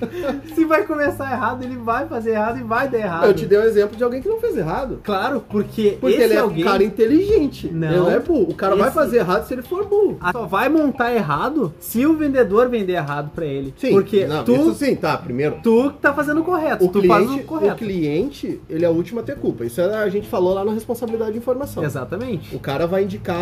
Se 0.56 0.64
vai 0.64 0.84
começar 0.84 1.30
errado, 1.30 1.62
ele 1.62 1.76
vai 1.76 2.06
fazer 2.08 2.30
errado 2.32 2.58
e 2.58 2.62
vai 2.64 2.88
dar 2.88 2.98
errado. 2.98 3.24
Eu 3.26 3.34
te 3.34 3.46
dei 3.46 3.56
um 3.56 3.62
exemplo 3.62 3.96
de 3.96 4.02
alguém 4.02 4.20
que 4.20 4.28
não 4.28 4.40
fez 4.40 4.56
errado. 4.56 5.00
Claro, 5.04 5.44
porque, 5.48 5.96
Porque 6.00 6.16
esse 6.16 6.24
ele 6.24 6.34
é 6.34 6.38
alguém 6.38 6.64
um 6.64 6.66
cara 6.66 6.82
inteligente. 6.82 7.70
Não. 7.72 8.08
Ele 8.08 8.16
é 8.16 8.18
burro. 8.18 8.50
O 8.50 8.54
cara 8.54 8.74
vai 8.74 8.88
Esse- 8.88 8.96
fazer 8.96 9.18
errado 9.18 9.46
se 9.46 9.54
ele 9.54 9.62
for 9.62 9.84
burro. 9.86 10.18
só 10.32 10.44
vai 10.44 10.68
montar 10.68 11.14
errado 11.14 11.72
se 11.78 12.04
o 12.04 12.16
vendedor 12.16 12.68
vender 12.68 12.94
errado 12.94 13.30
pra 13.32 13.44
ele. 13.44 13.72
Sim, 13.78 13.92
porque 13.92 14.26
não, 14.26 14.42
tu, 14.42 14.52
isso 14.56 14.74
sim, 14.74 14.96
tá, 14.96 15.16
primeiro. 15.16 15.58
tu 15.62 15.92
que 15.92 15.98
tá 16.00 16.12
fazendo 16.12 16.40
o 16.40 16.44
correto, 16.44 16.84
O 16.84 16.88
tu 16.88 17.00
faz 17.06 17.22
o 17.22 17.26
cliente, 17.28 17.44
o 17.44 17.46
correto. 17.46 17.76
cliente, 17.76 18.60
ele 18.68 18.84
é 18.84 18.88
o 18.88 18.92
último 18.92 19.20
a 19.20 19.22
ter 19.22 19.36
culpa. 19.36 19.64
Isso 19.64 19.80
é- 19.80 20.02
a 20.02 20.08
gente 20.08 20.26
falou 20.26 20.52
lá 20.52 20.64
na 20.64 20.72
responsabilidade 20.72 21.30
de 21.30 21.38
informação. 21.38 21.84
Exatamente. 21.84 22.52
O 22.56 22.58
cara 22.58 22.88
vai 22.88 23.04
indicar 23.04 23.41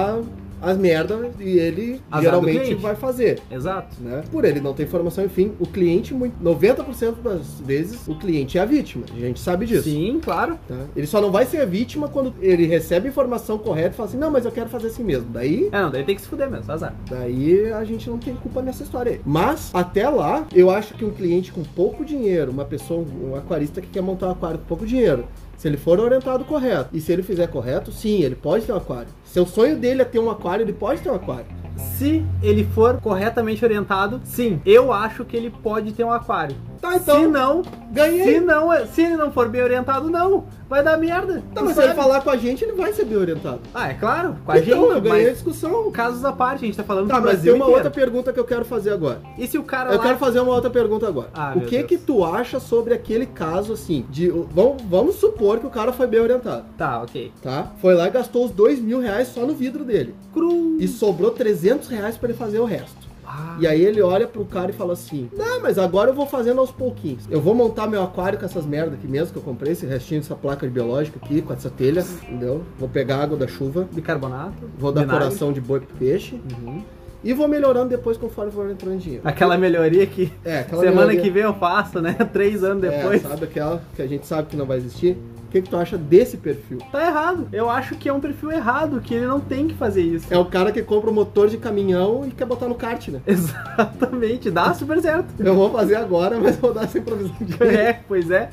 as 0.63 0.77
merdas 0.77 1.31
e 1.41 1.59
ele 1.59 2.03
Azar 2.11 2.23
geralmente 2.23 2.75
vai 2.75 2.95
fazer. 2.95 3.41
Exato. 3.51 3.97
né? 3.99 4.23
Por 4.31 4.45
ele 4.45 4.61
não 4.61 4.75
ter 4.75 4.83
informação, 4.83 5.25
enfim, 5.25 5.53
o 5.59 5.67
cliente, 5.67 6.13
muito- 6.13 6.35
90% 6.45 7.23
das 7.23 7.59
vezes, 7.61 8.07
o 8.07 8.15
cliente 8.15 8.59
é 8.59 8.61
a 8.61 8.67
vítima. 8.67 9.05
A 9.11 9.19
gente 9.19 9.41
sabe 9.41 9.65
disso. 9.65 9.85
Sim, 9.85 10.21
claro. 10.23 10.59
tá? 10.69 10.77
Ele 10.95 11.07
só 11.07 11.19
não 11.19 11.31
vai 11.33 11.47
ser 11.47 11.63
a 11.63 11.65
vítima 11.65 12.09
quando 12.09 12.35
ele 12.43 12.67
recebe 12.67 13.07
a 13.07 13.11
informação 13.11 13.57
correta 13.57 13.95
e 13.95 13.97
fala 13.97 14.09
assim, 14.11 14.19
não, 14.19 14.31
mas 14.31 14.45
eu 14.45 14.53
quero 14.53 14.69
fazer 14.69 14.89
assim 14.89 15.03
mesmo. 15.03 15.31
Daí, 15.33 15.71
É, 15.73 15.81
não, 15.81 15.91
daí 15.91 16.05
tem 16.05 16.15
que 16.15 16.21
se 16.21 16.29
fuder 16.29 16.51
mesmo, 16.51 16.71
azar. 16.71 16.95
daí 17.09 17.73
a 17.73 17.83
gente 17.85 18.11
não 18.11 18.19
tem 18.19 18.35
culpa 18.35 18.61
nessa 18.61 18.83
história 18.83 19.13
aí. 19.13 19.21
Mas, 19.25 19.71
até 19.73 20.11
lá, 20.11 20.45
eu 20.55 20.69
acho 20.69 20.93
que 20.93 21.07
um 21.07 21.11
cliente 21.11 21.53
com 21.53 21.63
pouco 21.63 22.05
dinheiro, 22.05 22.51
uma 22.53 22.67
pessoa, 22.67 23.03
um 23.23 23.35
aquarista 23.35 23.81
que 23.81 23.89
quer 23.89 24.03
montar 24.03 24.27
um 24.29 24.33
aquário 24.33 24.59
com 24.59 24.67
pouco 24.67 24.85
dinheiro, 24.85 25.25
se 25.61 25.69
ele 25.69 25.77
for 25.77 26.01
orientado 26.01 26.43
correto 26.43 26.97
e 26.97 27.03
se 27.03 27.13
ele 27.13 27.23
fizer 27.23 27.47
correto, 27.47 27.93
sim, 27.93 28.23
ele 28.23 28.35
pode 28.35 28.65
ter 28.65 28.73
um 28.73 28.79
aquário. 28.79 29.09
Se 29.23 29.39
o 29.39 29.45
sonho 29.45 29.77
dele 29.77 30.01
é 30.01 30.07
ter 30.07 30.19
um 30.19 30.31
aquário, 30.31 30.65
ele 30.65 30.73
pode 30.73 31.03
ter 31.03 31.11
um 31.11 31.15
aquário. 31.15 31.45
Se 31.77 32.25
ele 32.43 32.65
for 32.65 32.99
corretamente 32.99 33.63
orientado, 33.63 34.23
sim, 34.25 34.59
eu 34.65 34.91
acho 34.91 35.23
que 35.23 35.37
ele 35.37 35.51
pode 35.51 35.93
ter 35.93 36.03
um 36.03 36.11
aquário. 36.11 36.57
Tá, 36.81 36.97
então. 36.97 37.21
Se 37.21 37.27
não, 37.27 37.63
Ganhei. 37.93 38.25
se 38.35 38.41
não, 38.41 38.87
se 38.87 39.03
ele 39.03 39.17
não 39.17 39.31
for 39.31 39.49
bem 39.49 39.63
orientado, 39.63 40.09
não. 40.09 40.45
Vai 40.69 40.85
dar 40.85 40.97
merda. 40.97 41.43
Tá, 41.53 41.63
mas 41.63 41.75
se 41.75 41.83
ele 41.83 41.95
falar 41.95 42.21
com 42.23 42.31
a 42.31 42.37
gente, 42.37 42.63
ele 42.65 42.73
vai 42.75 42.93
ser 42.93 43.05
bem 43.05 43.19
orientado. 43.19 43.59
Ah, 43.75 43.89
é 43.91 43.95
claro, 43.95 44.37
com 44.47 44.53
a 44.53 44.59
então, 44.59 44.83
gente, 44.83 44.95
eu 44.95 45.01
ganhei 45.01 45.23
a 45.23 45.25
mas 45.31 45.33
discussão. 45.35 45.91
casos 45.91 46.25
à 46.25 46.33
parte, 46.33 46.63
a 46.63 46.67
gente 46.67 46.77
tá 46.77 46.85
falando 46.85 47.09
Tá, 47.09 47.17
do 47.19 47.23
mas 47.23 47.33
Brasil 47.33 47.53
tem 47.53 47.61
uma 47.61 47.65
inteiro. 47.67 47.85
outra 47.87 47.91
pergunta 47.91 48.33
que 48.33 48.39
eu 48.39 48.45
quero 48.45 48.65
fazer 48.65 48.91
agora. 48.93 49.21
E 49.37 49.47
se 49.49 49.59
o 49.59 49.65
cara 49.65 49.91
Eu 49.93 49.99
lá... 49.99 50.03
quero 50.05 50.19
fazer 50.19 50.39
uma 50.41 50.55
outra 50.55 50.71
pergunta 50.71 51.09
agora. 51.09 51.29
Ah, 51.35 51.55
o 51.57 51.63
que 51.63 51.77
Deus. 51.79 51.89
que 51.89 51.99
tu 51.99 52.25
acha 52.25 52.61
sobre 52.61 52.95
aquele 52.95 53.27
caso, 53.27 53.73
assim, 53.73 54.07
de... 54.09 54.29
Vamos, 54.29 54.81
vamos 54.89 55.17
supor 55.17 55.59
que 55.59 55.67
o 55.67 55.71
cara 55.71 55.93
foi 55.93 56.07
bem 56.07 56.21
orientado, 56.21 56.65
Tá, 56.79 57.03
ok. 57.03 57.33
tá? 57.43 57.73
Foi 57.81 57.93
lá 57.95 58.07
e 58.07 58.11
gastou 58.11 58.45
os 58.47 58.53
dois 58.53 58.81
mil 58.81 59.01
reais 59.01 59.27
só 59.29 59.41
no 59.45 59.55
vidro 59.55 59.85
dele. 59.85 60.15
Cru. 60.33 60.77
E 60.79 60.87
sobrou 60.87 61.33
300 61.33 61.89
reais 61.89 62.17
pra 62.17 62.29
ele 62.29 62.39
fazer 62.39 62.61
o 62.61 62.65
resto. 62.65 63.10
Ah, 63.33 63.57
E 63.61 63.67
aí 63.67 63.81
ele 63.85 64.03
olha 64.03 64.27
pro 64.27 64.45
cara 64.45 64.71
e 64.71 64.75
fala 64.75 64.95
assim: 64.95 65.31
Não, 65.37 65.61
mas 65.63 65.79
agora 65.79 66.11
eu 66.11 66.15
vou 66.15 66.27
fazendo 66.27 66.59
aos 66.61 66.71
pouquinhos. 66.73 67.25
Eu 67.31 67.41
vou 67.41 67.55
montar 67.55 67.87
meu 67.87 68.03
aquário 68.03 68.39
com 68.39 68.45
essas 68.45 68.67
merdas 68.67 68.95
aqui 68.95 69.07
mesmo, 69.07 69.33
que 69.33 69.39
eu 69.39 69.43
comprei, 69.43 69.73
esse 69.73 69.87
restinho 69.87 70.21
dessa 70.21 70.35
placa 70.35 70.67
de 70.67 70.73
biológica 70.73 71.19
aqui, 71.23 71.41
com 71.41 71.53
essa 71.53 71.71
telha, 71.71 72.01
entendeu? 72.23 72.63
Vou 72.79 72.89
pegar 72.89 73.19
água 73.23 73.37
da 73.37 73.47
chuva, 73.47 73.89
bicarbonato. 73.93 74.55
vou 74.79 74.91
dar 74.91 75.03
vinagre. 75.03 75.25
coração 75.25 75.53
de 75.53 75.61
boi 75.61 75.81
pro 75.81 75.97
peixe 75.97 76.41
Uhum. 76.61 76.83
e 77.23 77.33
vou 77.33 77.47
melhorando 77.47 77.89
depois 77.91 78.17
conforme 78.17 78.51
for 78.51 78.69
entrando 78.71 78.99
dinheiro. 78.99 79.23
Aquela 79.25 79.57
melhoria 79.57 80.07
que 80.07 80.33
É, 80.45 80.61
aquela 80.61 80.81
semana 80.83 81.01
melhoria- 81.07 81.21
que 81.23 81.31
vem 81.31 81.43
eu 81.45 81.55
faço, 81.55 82.01
né? 82.01 82.15
Três 82.33 82.65
anos 82.65 82.83
É, 82.85 82.91
depois. 82.91 83.23
sabe 83.23 83.45
aquela 83.45 83.83
que 83.95 84.03
a 84.03 84.07
gente 84.07 84.27
sabe 84.27 84.49
que 84.49 84.57
não 84.57 84.67
vai 84.67 84.79
existir? 84.79 85.17
O 85.51 85.53
que, 85.53 85.63
que 85.63 85.69
tu 85.69 85.77
acha 85.77 85.99
desse 85.99 86.37
perfil? 86.37 86.79
Tá 86.93 87.05
errado. 87.05 87.49
Eu 87.53 87.69
acho 87.69 87.97
que 87.97 88.09
é 88.09 88.13
um 88.13 88.21
perfil 88.21 88.53
errado, 88.53 89.01
que 89.01 89.13
ele 89.13 89.27
não 89.27 89.41
tem 89.41 89.67
que 89.67 89.75
fazer 89.75 90.01
isso. 90.01 90.33
É 90.33 90.39
o 90.39 90.45
cara 90.45 90.71
que 90.71 90.81
compra 90.81 91.11
um 91.11 91.13
motor 91.13 91.49
de 91.49 91.57
caminhão 91.57 92.25
e 92.25 92.31
quer 92.31 92.45
botar 92.45 92.69
no 92.69 92.77
kart, 92.77 93.09
né? 93.09 93.21
Exatamente, 93.27 94.49
dá 94.49 94.73
super 94.75 95.01
certo. 95.03 95.27
Eu 95.41 95.55
vou 95.57 95.69
fazer 95.71 95.97
agora, 95.97 96.39
mas 96.39 96.55
vou 96.55 96.73
dar 96.73 96.87
sem 96.89 97.03
provisão 97.03 97.35
de 97.41 97.57
É, 97.65 97.99
pois 98.07 98.31
é. 98.31 98.49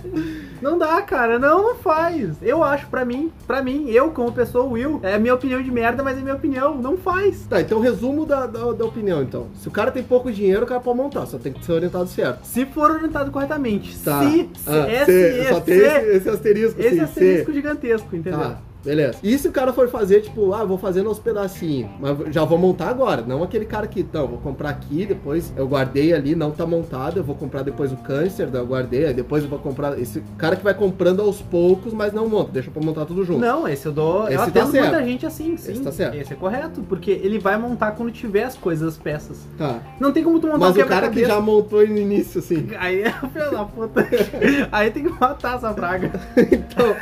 Não 0.60 0.76
dá, 0.78 1.00
cara. 1.04 1.38
Não, 1.38 1.62
não 1.62 1.76
faz. 1.76 2.32
Eu 2.42 2.64
acho, 2.64 2.88
pra 2.88 3.06
mim, 3.06 3.32
pra 3.46 3.62
mim, 3.62 3.90
eu 3.92 4.10
como 4.10 4.32
pessoa, 4.32 4.66
Will, 4.66 5.00
é 5.04 5.14
a 5.14 5.20
minha 5.20 5.36
opinião 5.36 5.62
de 5.62 5.70
merda, 5.70 6.02
mas 6.04 6.18
é 6.18 6.22
minha 6.22 6.34
opinião. 6.36 6.76
Não 6.82 6.98
faz. 6.98 7.46
Tá, 7.48 7.62
então 7.62 7.80
resumo 7.80 8.26
da, 8.26 8.48
da, 8.48 8.72
da 8.74 8.86
opinião, 8.86 9.22
então. 9.22 9.48
Se 9.56 9.68
o 9.68 9.72
cara 9.72 9.92
tem 9.92 10.02
pouco 10.02 10.32
dinheiro, 10.32 10.64
o 10.64 10.68
cara 10.68 10.80
pode 10.82 10.98
montar, 10.98 11.28
só 11.28 11.38
tem 11.38 11.54
que 11.54 11.64
ser 11.64 11.74
orientado 11.74 12.08
certo. 12.08 12.44
Se 12.44 12.66
for 12.66 12.90
orientado 12.90 13.30
corretamente. 13.30 13.96
Tá. 14.00 14.22
Se, 14.24 14.50
se, 14.56 14.70
Ah, 14.70 14.88
S, 14.90 15.06
se- 15.06 15.42
E, 15.42 15.50
só 15.50 15.60
tem 15.60 15.78
esse 15.78 16.30
asterisco, 16.30 16.82
esse 16.88 17.00
assim, 17.00 17.04
asterisco 17.04 17.46
se- 17.52 17.54
gigantesco, 17.54 18.16
entendeu? 18.16 18.40
Tá, 18.40 18.62
beleza. 18.88 19.18
E 19.22 19.38
se 19.38 19.48
o 19.48 19.52
cara 19.52 19.74
for 19.74 19.90
fazer, 19.90 20.22
tipo, 20.22 20.54
ah, 20.54 20.64
vou 20.64 20.78
fazendo 20.78 21.10
aos 21.10 21.20
pedacinhos, 21.20 21.90
mas 22.00 22.34
já 22.34 22.46
vou 22.46 22.58
montar 22.58 22.90
agora, 22.90 23.22
não 23.22 23.44
aquele 23.44 23.66
cara 23.66 23.86
que, 23.88 24.00
então, 24.00 24.28
vou 24.28 24.38
comprar 24.38 24.70
aqui, 24.70 25.06
depois 25.06 25.52
eu 25.56 25.68
guardei 25.68 26.14
ali, 26.14 26.36
não 26.36 26.52
tá 26.52 26.66
montado, 26.66 27.18
eu 27.18 27.24
vou 27.24 27.36
comprar 27.36 27.64
depois 27.64 27.92
o 27.92 27.98
câncer, 27.98 28.50
eu 28.54 28.66
guardei, 28.66 29.08
aí 29.08 29.14
depois 29.14 29.44
eu 29.44 29.50
vou 29.50 29.60
comprar, 29.60 30.00
esse 30.00 30.24
cara 30.38 30.56
que 30.56 30.64
vai 30.64 30.74
comprando 30.74 31.22
aos 31.22 31.42
poucos, 31.42 31.94
mas 31.94 32.14
não 32.14 32.30
monta, 32.30 32.52
deixa 32.52 32.72
pra 32.72 32.82
montar 32.82 33.06
tudo 33.06 33.26
junto. 33.26 33.40
Não, 33.40 33.68
esse 33.68 33.86
eu 33.86 33.92
dou. 33.92 34.28
eu 34.28 34.28
Esse 34.28 34.50
atendo 34.50 34.54
tá 34.54 34.72
certo. 34.72 34.90
muita 34.90 35.06
gente 35.06 35.26
assim, 35.26 35.58
sim. 35.58 35.72
Esse 35.74 35.82
tá 35.82 35.92
certo. 35.92 36.16
Esse 36.16 36.34
é 36.34 36.36
correto, 36.36 36.82
porque 36.84 37.12
ele 37.12 37.40
vai 37.40 37.58
montar 37.58 37.92
quando 37.92 38.12
tiver 38.12 38.44
as 38.44 38.56
coisas, 38.56 38.88
as 38.88 38.98
peças. 38.98 39.48
Tá. 39.58 39.82
Não 40.00 40.12
tem 40.12 40.24
como 40.24 40.40
tu 40.40 40.48
montar 40.48 40.60
Mas 40.60 40.78
o 40.78 40.86
cara 40.86 41.10
que 41.10 41.26
já 41.26 41.42
montou 41.42 41.86
no 41.86 41.98
início, 41.98 42.40
assim. 42.40 42.70
Aí 42.78 43.02
é 43.02 43.12
da 43.52 43.66
puta. 43.66 44.08
Aí 44.72 44.92
tem 44.92 45.04
que 45.04 45.20
matar 45.20 45.58
essa 45.58 45.74
praga. 45.74 46.12
Então, 46.38 46.96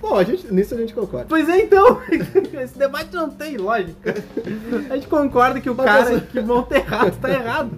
bom, 0.00 0.16
a 0.16 0.24
gente, 0.24 0.52
nisso 0.52 0.74
a 0.74 0.78
gente 0.78 0.94
concorda. 0.94 1.23
Pois 1.28 1.48
é, 1.48 1.62
então. 1.62 2.00
Esse 2.62 2.78
debate 2.78 3.14
não 3.14 3.28
tem 3.30 3.56
lógica. 3.56 4.14
A 4.90 4.94
gente 4.94 5.06
concorda 5.08 5.60
que 5.60 5.70
o 5.70 5.74
Mas 5.74 5.86
cara 5.86 6.00
essa- 6.12 6.20
que 6.20 6.40
monta 6.40 6.76
errado 6.76 7.16
tá 7.20 7.30
errado. 7.30 7.70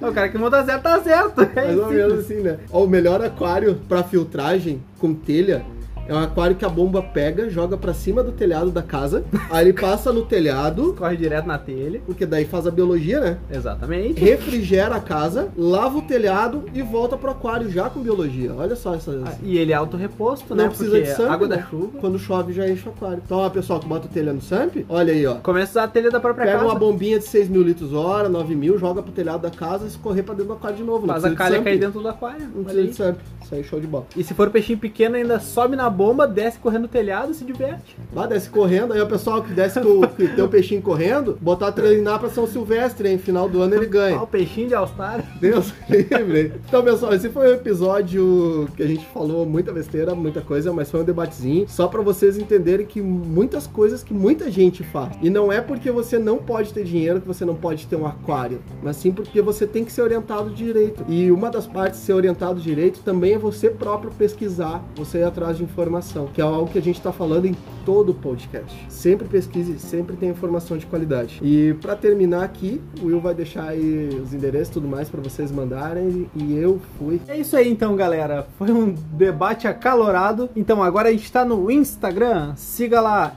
O 0.00 0.12
cara 0.12 0.28
que 0.28 0.38
monta 0.38 0.64
certo 0.64 0.82
tá 0.82 1.00
certo. 1.02 1.40
É 1.42 1.64
Mais 1.66 1.78
ou 1.78 1.88
menos 1.90 2.18
assim, 2.20 2.40
né? 2.40 2.58
Ó, 2.70 2.84
o 2.84 2.88
melhor 2.88 3.20
aquário 3.24 3.80
pra 3.88 4.02
filtragem 4.04 4.80
com 5.00 5.12
telha 5.14 5.64
é 6.10 6.14
um 6.14 6.18
aquário 6.18 6.56
que 6.56 6.64
a 6.64 6.68
bomba 6.68 7.02
pega, 7.02 7.48
joga 7.48 7.76
pra 7.76 7.94
cima 7.94 8.22
do 8.22 8.32
telhado 8.32 8.70
da 8.70 8.82
casa, 8.82 9.24
aí 9.50 9.68
ele 9.68 9.72
passa 9.72 10.12
no 10.12 10.22
telhado, 10.22 10.94
Corre 10.94 11.16
direto 11.16 11.46
na 11.46 11.58
telha. 11.58 12.00
porque 12.04 12.26
daí 12.26 12.44
faz 12.44 12.66
a 12.66 12.70
biologia, 12.70 13.20
né? 13.20 13.38
Exatamente. 13.50 14.20
Refrigera 14.20 14.96
a 14.96 15.00
casa, 15.00 15.48
lava 15.56 15.98
o 15.98 16.02
telhado 16.02 16.64
e 16.74 16.82
volta 16.82 17.16
pro 17.16 17.30
aquário 17.30 17.70
já 17.70 17.88
com 17.88 18.00
biologia. 18.00 18.52
Olha 18.54 18.74
só 18.76 18.94
essas. 18.94 19.22
Ah, 19.24 19.34
E 19.42 19.56
ele 19.58 19.72
é 19.72 19.76
autorreposto, 19.76 20.54
Não 20.54 20.64
né? 20.64 20.68
precisa 20.68 20.90
Porque 20.90 21.02
de 21.10 21.14
SAMP, 21.16 21.30
água 21.30 21.48
né? 21.48 21.56
da 21.56 21.62
chuva. 21.62 21.98
Quando 22.00 22.18
chove 22.18 22.52
já 22.52 22.68
enche 22.68 22.88
o 22.88 22.92
aquário. 22.92 23.22
Então, 23.24 23.38
ó, 23.38 23.48
pessoal 23.48 23.78
que 23.80 23.86
bota 23.86 24.06
o 24.06 24.10
telha 24.10 24.32
no 24.32 24.40
SAMP, 24.40 24.84
olha 24.88 25.12
aí, 25.12 25.26
ó. 25.26 25.36
Começa 25.36 25.70
a 25.70 25.72
usar 25.72 25.84
a 25.84 25.88
telha 25.88 26.10
da 26.10 26.18
própria 26.20 26.46
Pega 26.46 26.58
casa. 26.58 26.70
uma 26.70 26.78
bombinha 26.78 27.18
de 27.18 27.24
6 27.26 27.48
mil 27.48 27.62
litros 27.62 27.92
hora, 27.92 28.28
9 28.28 28.54
mil, 28.56 28.78
joga 28.78 29.02
pro 29.02 29.12
telhado 29.12 29.42
da 29.42 29.50
casa 29.50 29.84
e 29.84 29.88
escorrer 29.88 30.24
pra 30.24 30.34
dentro 30.34 30.48
do 30.48 30.54
aquário 30.54 30.76
de 30.76 30.82
novo. 30.82 31.06
Não 31.06 31.14
Faz 31.14 31.24
a 31.24 31.34
calha 31.34 31.62
cair 31.62 31.78
dentro 31.78 32.00
do 32.00 32.08
aquário. 32.08 32.46
Não 32.54 32.64
precisa 32.64 32.86
de 32.88 32.94
SAMP. 32.96 33.18
Isso 33.42 33.54
aí, 33.54 33.64
show 33.64 33.80
de 33.80 33.86
bola. 33.86 34.06
E 34.16 34.24
se 34.24 34.34
for 34.34 34.50
peixinho 34.50 34.78
pequeno, 34.78 35.16
ainda 35.16 35.38
sobe 35.38 35.76
na 35.76 35.88
bomba, 36.00 36.26
desce 36.26 36.58
correndo 36.58 36.82
no 36.82 36.88
telhado 36.88 37.30
e 37.30 37.34
se 37.34 37.44
diverte. 37.44 37.94
Lá 38.14 38.26
desce 38.26 38.48
correndo, 38.48 38.94
aí 38.94 39.02
o 39.02 39.06
pessoal 39.06 39.42
que 39.42 39.52
desce 39.52 39.78
com 39.78 40.00
que 40.08 40.28
tem 40.28 40.42
o 40.42 40.48
peixinho 40.48 40.80
correndo, 40.80 41.36
botar 41.42 41.72
treinar 41.72 42.18
pra 42.18 42.30
São 42.30 42.46
Silvestre, 42.46 43.06
hein? 43.06 43.18
Final 43.18 43.50
do 43.50 43.60
ano 43.60 43.74
ele 43.74 43.84
ganha. 43.84 44.18
o 44.18 44.26
peixinho 44.26 44.68
de 44.68 44.74
All-Star. 44.74 45.22
Deus 45.38 45.74
livre. 45.90 46.54
Então, 46.66 46.82
pessoal, 46.82 47.12
esse 47.12 47.28
foi 47.28 47.50
um 47.50 47.52
episódio 47.52 48.66
que 48.74 48.82
a 48.82 48.86
gente 48.86 49.04
falou 49.08 49.44
muita 49.44 49.72
besteira, 49.72 50.14
muita 50.14 50.40
coisa, 50.40 50.72
mas 50.72 50.90
foi 50.90 51.02
um 51.02 51.04
debatezinho, 51.04 51.66
só 51.68 51.86
pra 51.86 52.00
vocês 52.00 52.38
entenderem 52.38 52.86
que 52.86 53.02
muitas 53.02 53.66
coisas 53.66 54.02
que 54.02 54.14
muita 54.14 54.50
gente 54.50 54.82
faz. 54.82 55.14
E 55.20 55.28
não 55.28 55.52
é 55.52 55.60
porque 55.60 55.90
você 55.90 56.18
não 56.18 56.38
pode 56.38 56.72
ter 56.72 56.82
dinheiro 56.82 57.20
que 57.20 57.28
você 57.28 57.44
não 57.44 57.54
pode 57.54 57.86
ter 57.86 57.96
um 57.96 58.06
aquário, 58.06 58.62
mas 58.82 58.96
sim 58.96 59.12
porque 59.12 59.42
você 59.42 59.66
tem 59.66 59.84
que 59.84 59.92
ser 59.92 60.00
orientado 60.00 60.48
direito. 60.48 61.04
E 61.06 61.30
uma 61.30 61.50
das 61.50 61.66
partes 61.66 62.00
de 62.00 62.06
ser 62.06 62.14
orientado 62.14 62.58
direito 62.58 63.00
também 63.00 63.34
é 63.34 63.38
você 63.38 63.68
próprio 63.68 64.10
pesquisar, 64.12 64.82
você 64.96 65.18
ir 65.18 65.24
atrás 65.24 65.58
de 65.58 65.62
informação, 65.90 66.28
que 66.32 66.40
é 66.40 66.44
algo 66.44 66.70
que 66.70 66.78
a 66.78 66.82
gente 66.82 67.00
tá 67.00 67.12
falando 67.12 67.46
em 67.46 67.56
todo 67.84 68.10
o 68.10 68.14
podcast. 68.14 68.86
Sempre 68.88 69.26
pesquise, 69.26 69.80
sempre 69.80 70.16
tem 70.16 70.28
informação 70.28 70.78
de 70.78 70.86
qualidade. 70.86 71.40
E 71.42 71.74
pra 71.80 71.96
terminar 71.96 72.44
aqui, 72.44 72.80
o 73.02 73.06
Will 73.06 73.20
vai 73.20 73.34
deixar 73.34 73.68
aí 73.70 74.08
os 74.22 74.32
endereços 74.32 74.68
e 74.68 74.72
tudo 74.72 74.86
mais 74.86 75.08
pra 75.08 75.20
vocês 75.20 75.50
mandarem 75.50 76.30
e 76.34 76.56
eu 76.56 76.80
fui. 76.98 77.20
É 77.26 77.36
isso 77.36 77.56
aí 77.56 77.68
então, 77.68 77.96
galera. 77.96 78.46
Foi 78.56 78.70
um 78.70 78.94
debate 79.12 79.66
acalorado. 79.66 80.48
Então 80.54 80.80
agora 80.82 81.08
a 81.08 81.12
gente 81.12 81.32
tá 81.32 81.44
no 81.44 81.70
Instagram. 81.70 82.54
Siga 82.56 83.00
lá, 83.00 83.34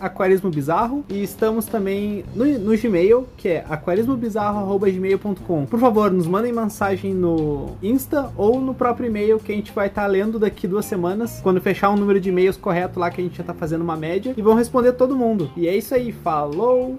aquarismobizarro. 0.00 1.04
E 1.08 1.22
estamos 1.22 1.64
também 1.66 2.24
no, 2.34 2.44
no 2.58 2.76
Gmail, 2.76 3.26
que 3.36 3.48
é 3.48 3.64
aquarismobizarro.gmail.com. 3.68 5.66
Por 5.66 5.80
favor, 5.80 6.10
nos 6.10 6.26
mandem 6.26 6.52
mensagem 6.52 7.14
no 7.14 7.76
Insta 7.82 8.30
ou 8.36 8.60
no 8.60 8.74
próprio 8.74 9.06
e-mail 9.06 9.38
que 9.38 9.52
a 9.52 9.54
gente 9.54 9.72
vai 9.72 9.86
estar 9.86 10.06
lendo 10.06 10.38
daqui 10.38 10.66
duas 10.66 10.84
semanas. 10.84 11.40
Quando 11.42 11.60
fechar 11.60 11.83
um 11.90 11.96
número 11.96 12.20
de 12.20 12.28
e-mails 12.28 12.56
correto 12.56 12.98
lá 12.98 13.10
que 13.10 13.20
a 13.20 13.24
gente 13.24 13.36
já 13.36 13.44
tá 13.44 13.54
fazendo 13.54 13.82
uma 13.82 13.96
média. 13.96 14.34
E 14.36 14.42
vão 14.42 14.54
responder 14.54 14.92
todo 14.92 15.16
mundo. 15.16 15.50
E 15.56 15.68
é 15.68 15.76
isso 15.76 15.94
aí. 15.94 16.12
Falou! 16.12 16.98